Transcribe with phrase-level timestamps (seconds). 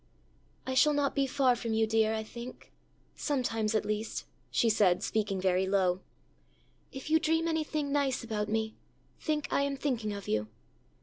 [0.65, 2.71] "I shall not be far from you, dear, I think
[3.13, 6.01] sometimes at least," she said, speaking very low.
[6.91, 8.73] "If you dream anything nice about me,
[9.19, 10.47] think I am thinking of you.